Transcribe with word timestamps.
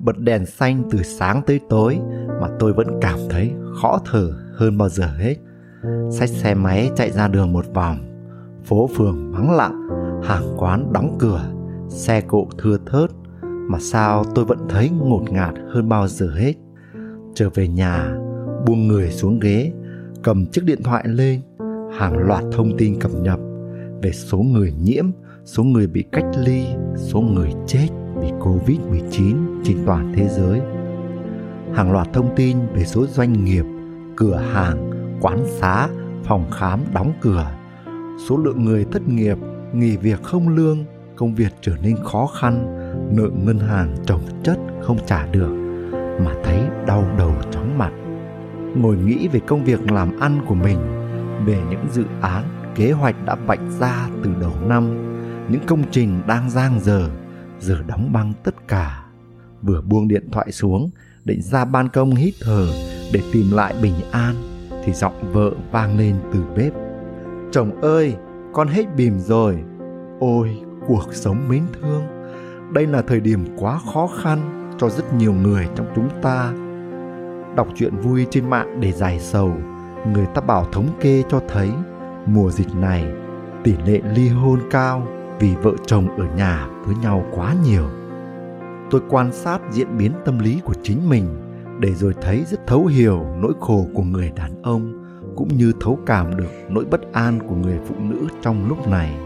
bật 0.00 0.18
đèn 0.18 0.46
xanh 0.46 0.82
từ 0.90 1.02
sáng 1.02 1.42
tới 1.46 1.60
tối 1.68 1.98
mà 2.40 2.48
tôi 2.58 2.72
vẫn 2.72 2.86
cảm 3.00 3.18
thấy 3.30 3.52
khó 3.82 4.00
thở 4.10 4.30
hơn 4.54 4.78
bao 4.78 4.88
giờ 4.88 5.06
hết. 5.06 5.34
Xách 6.10 6.28
xe 6.28 6.54
máy 6.54 6.90
chạy 6.96 7.10
ra 7.10 7.28
đường 7.28 7.52
một 7.52 7.64
vòng, 7.74 7.98
phố 8.64 8.88
phường 8.96 9.32
vắng 9.32 9.50
lặng, 9.56 9.88
hàng 10.24 10.54
quán 10.58 10.92
đóng 10.92 11.16
cửa, 11.18 11.52
xe 11.88 12.20
cộ 12.20 12.48
thưa 12.58 12.76
thớt, 12.86 13.10
mà 13.42 13.78
sao 13.80 14.24
tôi 14.34 14.44
vẫn 14.44 14.58
thấy 14.68 14.90
ngột 14.90 15.22
ngạt 15.30 15.54
hơn 15.74 15.88
bao 15.88 16.08
giờ 16.08 16.34
hết. 16.34 16.52
Trở 17.34 17.50
về 17.54 17.68
nhà, 17.68 18.16
buông 18.66 18.88
người 18.88 19.10
xuống 19.10 19.40
ghế, 19.40 19.72
cầm 20.22 20.46
chiếc 20.46 20.64
điện 20.64 20.82
thoại 20.82 21.04
lên, 21.08 21.40
hàng 21.98 22.18
loạt 22.18 22.44
thông 22.52 22.76
tin 22.78 23.00
cập 23.00 23.10
nhật 23.14 23.40
về 24.02 24.12
số 24.12 24.38
người 24.38 24.72
nhiễm, 24.82 25.04
số 25.44 25.62
người 25.62 25.86
bị 25.86 26.04
cách 26.12 26.26
ly, 26.44 26.66
số 26.96 27.20
người 27.20 27.52
chết 27.66 27.88
vì 28.20 28.30
Covid-19 28.40 29.36
trên 29.64 29.76
toàn 29.86 30.12
thế 30.16 30.28
giới. 30.28 30.60
Hàng 31.74 31.92
loạt 31.92 32.08
thông 32.12 32.30
tin 32.36 32.56
về 32.74 32.84
số 32.84 33.06
doanh 33.06 33.44
nghiệp, 33.44 33.64
cửa 34.16 34.36
hàng, 34.36 34.90
quán 35.20 35.44
xá, 35.46 35.88
phòng 36.24 36.50
khám 36.50 36.80
đóng 36.94 37.12
cửa, 37.20 37.50
số 38.28 38.36
lượng 38.36 38.64
người 38.64 38.86
thất 38.92 39.08
nghiệp, 39.08 39.38
nghỉ 39.72 39.96
việc 39.96 40.22
không 40.22 40.48
lương, 40.48 40.84
công 41.16 41.34
việc 41.34 41.52
trở 41.60 41.72
nên 41.82 41.96
khó 42.04 42.26
khăn, 42.26 42.76
nợ 43.16 43.28
ngân 43.44 43.58
hàng 43.58 43.96
chồng 44.06 44.20
chất 44.42 44.58
không 44.82 44.98
trả 45.06 45.26
được 45.26 45.50
mà 46.24 46.34
thấy 46.44 46.60
đau 46.86 47.04
đầu 47.18 47.32
chóng 47.50 47.78
mặt. 47.78 47.92
Ngồi 48.76 48.96
nghĩ 48.96 49.28
về 49.28 49.40
công 49.46 49.64
việc 49.64 49.92
làm 49.92 50.20
ăn 50.20 50.40
của 50.46 50.54
mình, 50.54 50.78
về 51.46 51.58
những 51.70 51.86
dự 51.92 52.04
án, 52.20 52.44
kế 52.74 52.92
hoạch 52.92 53.24
đã 53.24 53.34
vạch 53.34 53.60
ra 53.80 54.08
từ 54.24 54.30
đầu 54.40 54.52
năm, 54.66 54.84
những 55.48 55.62
công 55.66 55.82
trình 55.90 56.20
đang 56.26 56.50
giang 56.50 56.80
dở 56.80 57.08
giờ 57.60 57.82
đóng 57.86 58.12
băng 58.12 58.32
tất 58.44 58.68
cả. 58.68 59.04
Vừa 59.62 59.80
buông 59.80 60.08
điện 60.08 60.30
thoại 60.32 60.52
xuống, 60.52 60.90
định 61.24 61.42
ra 61.42 61.64
ban 61.64 61.88
công 61.88 62.14
hít 62.14 62.34
thở 62.40 62.66
để 63.12 63.20
tìm 63.32 63.50
lại 63.52 63.74
bình 63.82 63.94
an, 64.10 64.34
thì 64.84 64.92
giọng 64.92 65.32
vợ 65.32 65.50
vang 65.70 65.98
lên 65.98 66.16
từ 66.32 66.40
bếp. 66.56 66.72
Chồng 67.52 67.80
ơi, 67.80 68.16
con 68.52 68.68
hết 68.68 68.96
bìm 68.96 69.18
rồi. 69.18 69.58
Ôi, 70.20 70.62
cuộc 70.86 71.14
sống 71.14 71.48
mến 71.48 71.62
thương. 71.80 72.02
Đây 72.72 72.86
là 72.86 73.02
thời 73.02 73.20
điểm 73.20 73.44
quá 73.58 73.80
khó 73.92 74.08
khăn 74.22 74.70
cho 74.78 74.88
rất 74.88 75.14
nhiều 75.14 75.32
người 75.32 75.68
trong 75.76 75.86
chúng 75.96 76.08
ta. 76.22 76.52
Đọc 77.56 77.68
chuyện 77.76 77.96
vui 77.96 78.26
trên 78.30 78.50
mạng 78.50 78.80
để 78.80 78.92
giải 78.92 79.20
sầu, 79.20 79.52
người 80.12 80.26
ta 80.34 80.40
bảo 80.40 80.66
thống 80.72 80.88
kê 81.00 81.22
cho 81.28 81.40
thấy 81.48 81.70
mùa 82.26 82.50
dịch 82.50 82.74
này, 82.74 83.04
tỷ 83.64 83.74
lệ 83.86 84.00
ly 84.14 84.28
hôn 84.28 84.60
cao 84.70 85.06
vì 85.40 85.54
vợ 85.62 85.72
chồng 85.86 86.18
ở 86.18 86.24
nhà 86.36 86.68
với 86.84 86.94
nhau 87.02 87.24
quá 87.34 87.54
nhiều. 87.64 87.84
Tôi 88.90 89.00
quan 89.08 89.32
sát 89.32 89.58
diễn 89.70 89.98
biến 89.98 90.12
tâm 90.24 90.38
lý 90.38 90.60
của 90.64 90.74
chính 90.82 91.08
mình 91.08 91.26
để 91.80 91.94
rồi 91.94 92.14
thấy 92.22 92.44
rất 92.50 92.66
thấu 92.66 92.86
hiểu 92.86 93.26
nỗi 93.42 93.52
khổ 93.60 93.86
của 93.94 94.02
người 94.02 94.32
đàn 94.36 94.62
ông 94.62 94.92
cũng 95.36 95.48
như 95.56 95.72
thấu 95.80 95.98
cảm 96.06 96.36
được 96.36 96.50
nỗi 96.68 96.84
bất 96.84 97.12
an 97.12 97.38
của 97.48 97.54
người 97.54 97.78
phụ 97.88 97.94
nữ 97.98 98.26
trong 98.42 98.68
lúc 98.68 98.88
này. 98.88 99.16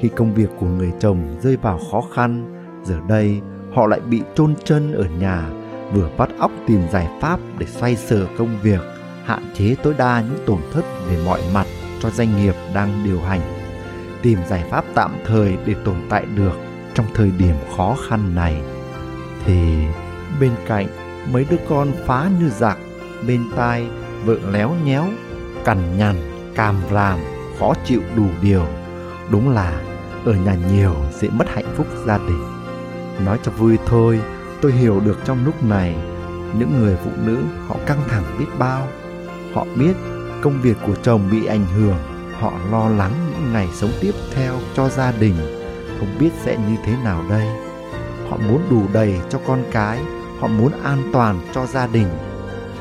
Khi 0.00 0.08
công 0.08 0.34
việc 0.34 0.50
của 0.60 0.66
người 0.66 0.92
chồng 1.00 1.36
rơi 1.42 1.56
vào 1.56 1.80
khó 1.90 2.02
khăn, 2.14 2.44
giờ 2.84 2.96
đây 3.08 3.40
họ 3.74 3.86
lại 3.86 4.00
bị 4.00 4.22
chôn 4.34 4.54
chân 4.64 4.92
ở 4.92 5.04
nhà, 5.20 5.50
vừa 5.92 6.10
bắt 6.18 6.30
óc 6.38 6.50
tìm 6.66 6.80
giải 6.92 7.08
pháp 7.20 7.40
để 7.58 7.66
xoay 7.66 7.96
sở 7.96 8.26
công 8.38 8.58
việc, 8.62 8.80
hạn 9.24 9.42
chế 9.54 9.76
tối 9.82 9.94
đa 9.98 10.20
những 10.20 10.46
tổn 10.46 10.58
thất 10.72 10.84
về 11.08 11.24
mọi 11.24 11.40
mặt 11.54 11.66
cho 12.00 12.10
doanh 12.10 12.36
nghiệp 12.36 12.54
đang 12.74 13.04
điều 13.04 13.20
hành 13.20 13.61
tìm 14.22 14.38
giải 14.48 14.64
pháp 14.70 14.84
tạm 14.94 15.10
thời 15.26 15.56
để 15.66 15.74
tồn 15.84 15.96
tại 16.08 16.24
được 16.34 16.58
trong 16.94 17.06
thời 17.14 17.30
điểm 17.38 17.54
khó 17.76 17.96
khăn 18.08 18.34
này. 18.34 18.62
Thì 19.44 19.84
bên 20.40 20.52
cạnh 20.66 20.86
mấy 21.32 21.46
đứa 21.50 21.56
con 21.68 21.92
phá 22.06 22.30
như 22.40 22.48
giặc, 22.48 22.78
bên 23.26 23.44
tai 23.56 23.86
vợ 24.24 24.36
léo 24.52 24.74
nhéo, 24.84 25.04
cằn 25.64 25.98
nhằn, 25.98 26.16
càm 26.54 26.76
ràm 26.92 27.18
khó 27.58 27.74
chịu 27.84 28.00
đủ 28.16 28.26
điều, 28.42 28.66
đúng 29.30 29.50
là 29.50 29.82
ở 30.24 30.32
nhà 30.32 30.56
nhiều 30.72 30.94
sẽ 31.12 31.28
mất 31.28 31.48
hạnh 31.54 31.74
phúc 31.76 31.86
gia 32.06 32.18
đình. 32.18 32.42
Nói 33.24 33.38
cho 33.42 33.52
vui 33.52 33.78
thôi, 33.86 34.20
tôi 34.60 34.72
hiểu 34.72 35.00
được 35.00 35.18
trong 35.24 35.44
lúc 35.44 35.64
này, 35.64 35.96
những 36.58 36.80
người 36.80 36.96
phụ 37.04 37.10
nữ 37.24 37.42
họ 37.68 37.76
căng 37.86 38.00
thẳng 38.08 38.24
biết 38.38 38.46
bao. 38.58 38.88
Họ 39.54 39.66
biết 39.76 39.92
công 40.42 40.60
việc 40.62 40.76
của 40.86 40.94
chồng 41.02 41.28
bị 41.30 41.46
ảnh 41.46 41.66
hưởng, 41.66 41.98
họ 42.40 42.52
lo 42.70 42.88
lắng 42.88 43.12
những 43.42 43.52
ngày 43.52 43.68
sống 43.72 43.90
tiếp 44.00 44.14
theo 44.34 44.54
cho 44.74 44.88
gia 44.88 45.12
đình, 45.12 45.34
không 45.98 46.08
biết 46.20 46.30
sẽ 46.42 46.56
như 46.56 46.76
thế 46.84 46.92
nào 47.04 47.24
đây. 47.30 47.46
Họ 48.28 48.36
muốn 48.48 48.62
đủ 48.70 48.82
đầy 48.92 49.20
cho 49.30 49.38
con 49.46 49.64
cái, 49.72 49.98
họ 50.40 50.48
muốn 50.48 50.72
an 50.82 50.98
toàn 51.12 51.40
cho 51.52 51.66
gia 51.66 51.86
đình. 51.86 52.08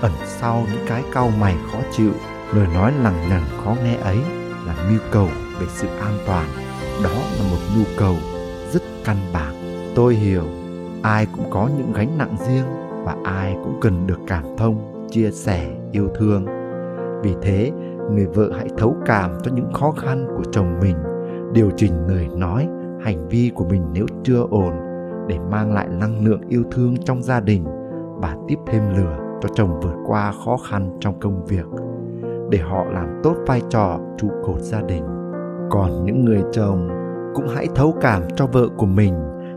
Ẩn 0.02 0.12
sau 0.26 0.66
những 0.72 0.86
cái 0.88 1.04
cau 1.14 1.32
mày 1.40 1.56
khó 1.72 1.80
chịu, 1.98 2.12
lời 2.54 2.68
nói 2.74 2.94
lằng 3.04 3.30
nhằng 3.30 3.44
khó 3.64 3.76
nghe 3.84 3.96
ấy 3.96 4.18
là 4.66 4.76
nhu 4.92 4.98
cầu 5.12 5.28
về 5.60 5.68
sự 5.70 5.88
an 5.88 6.18
toàn. 6.28 6.48
Đó 7.04 7.10
là 7.10 7.44
một 7.52 7.58
nhu 7.78 7.84
cầu 7.98 8.16
rất 8.74 8.82
căn 9.06 9.18
bản. 9.34 9.54
Tôi 9.96 10.16
hiểu, 10.16 10.44
ai 11.02 11.26
cũng 11.26 11.52
có 11.52 11.70
những 11.78 11.94
gánh 11.94 12.18
nặng 12.18 12.36
riêng 12.48 12.66
và 13.04 13.16
ai 13.24 13.54
cũng 13.64 13.78
cần 13.82 14.08
được 14.08 14.20
cảm 14.28 14.44
thông, 14.58 15.08
chia 15.12 15.32
sẻ, 15.32 15.68
yêu 15.92 16.10
thương. 16.20 16.46
Vì 17.24 17.34
thế 17.42 17.72
người 18.12 18.26
vợ 18.26 18.52
hãy 18.58 18.68
thấu 18.78 18.96
cảm 19.06 19.32
cho 19.44 19.52
những 19.56 19.74
khó 19.74 19.92
khăn 19.92 20.28
của 20.38 20.44
chồng 20.52 20.80
mình, 20.82 20.98
điều 21.54 21.70
chỉnh 21.76 22.08
lời 22.08 22.28
nói, 22.36 22.68
hành 23.02 23.30
vi 23.30 23.52
của 23.56 23.66
mình 23.66 23.86
nếu 23.94 24.06
chưa 24.24 24.46
ổn 24.50 24.74
để 25.28 25.40
mang 25.52 25.74
lại 25.74 25.88
năng 26.00 26.26
lượng 26.26 26.42
yêu 26.50 26.64
thương 26.72 26.96
trong 27.06 27.24
gia 27.24 27.40
đình 27.40 27.64
và 28.22 28.38
tiếp 28.48 28.58
thêm 28.68 28.82
lửa 28.98 29.18
cho 29.42 29.50
chồng 29.56 29.80
vượt 29.82 29.96
qua 30.08 30.34
khó 30.46 30.58
khăn 30.70 30.98
trong 31.00 31.20
công 31.20 31.46
việc. 31.46 31.66
Để 32.52 32.58
họ 32.58 32.86
làm 32.86 33.20
tốt 33.24 33.36
vai 33.48 33.62
trò 33.70 34.00
trụ 34.18 34.30
cột 34.44 34.62
gia 34.62 34.82
đình. 34.82 35.04
Còn 35.70 36.06
những 36.06 36.26
người 36.26 36.42
chồng 36.52 36.90
cũng 37.36 37.48
hãy 37.48 37.68
thấu 37.76 37.96
cảm 38.02 38.22
cho 38.36 38.48
vợ 38.48 38.68
của 38.78 38.86
mình, 38.86 39.14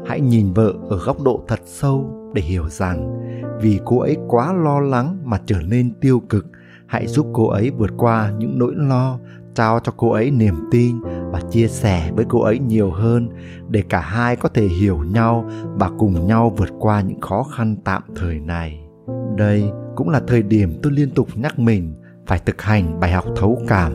hãy 0.06 0.20
nhìn 0.20 0.52
vợ 0.52 0.72
ở 0.88 0.98
góc 1.06 1.22
độ 1.22 1.44
thật 1.48 1.60
sâu 1.64 2.30
để 2.34 2.42
hiểu 2.42 2.68
rằng 2.68 3.20
vì 3.60 3.80
cô 3.84 4.00
ấy 4.00 4.16
quá 4.28 4.52
lo 4.52 4.80
lắng 4.80 5.18
mà 5.24 5.40
trở 5.46 5.56
nên 5.68 5.92
tiêu 6.00 6.20
cực 6.28 6.46
hãy 6.94 7.06
giúp 7.06 7.26
cô 7.32 7.48
ấy 7.48 7.70
vượt 7.70 7.90
qua 7.96 8.32
những 8.38 8.58
nỗi 8.58 8.72
lo, 8.76 9.18
trao 9.54 9.80
cho 9.80 9.92
cô 9.96 10.10
ấy 10.10 10.30
niềm 10.30 10.54
tin 10.70 11.00
và 11.30 11.40
chia 11.50 11.68
sẻ 11.68 12.10
với 12.16 12.24
cô 12.28 12.40
ấy 12.40 12.58
nhiều 12.58 12.90
hơn 12.90 13.28
để 13.68 13.82
cả 13.88 14.00
hai 14.00 14.36
có 14.36 14.48
thể 14.48 14.66
hiểu 14.66 14.98
nhau 14.98 15.50
và 15.64 15.90
cùng 15.98 16.26
nhau 16.26 16.54
vượt 16.56 16.68
qua 16.78 17.00
những 17.00 17.20
khó 17.20 17.42
khăn 17.42 17.76
tạm 17.84 18.02
thời 18.16 18.40
này. 18.40 18.80
Đây 19.36 19.70
cũng 19.96 20.08
là 20.08 20.20
thời 20.26 20.42
điểm 20.42 20.72
tôi 20.82 20.92
liên 20.92 21.10
tục 21.10 21.28
nhắc 21.34 21.58
mình 21.58 21.94
phải 22.26 22.38
thực 22.38 22.62
hành 22.62 23.00
bài 23.00 23.12
học 23.12 23.24
thấu 23.36 23.58
cảm. 23.68 23.92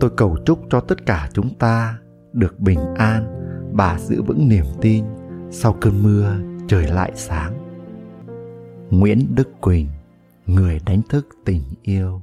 Tôi 0.00 0.10
cầu 0.16 0.36
chúc 0.46 0.60
cho 0.70 0.80
tất 0.80 1.06
cả 1.06 1.28
chúng 1.32 1.54
ta 1.54 1.98
được 2.32 2.60
bình 2.60 2.78
an 2.96 3.24
và 3.72 3.98
giữ 3.98 4.22
vững 4.22 4.48
niềm 4.48 4.64
tin 4.80 5.04
sau 5.50 5.76
cơn 5.80 6.02
mưa 6.02 6.36
trời 6.68 6.86
lại 6.86 7.12
sáng. 7.14 7.52
Nguyễn 8.90 9.34
đức 9.34 9.60
quỳnh, 9.60 9.88
người 10.46 10.80
đánh 10.86 11.02
thức 11.08 11.28
tình 11.44 11.62
yêu 11.82 12.22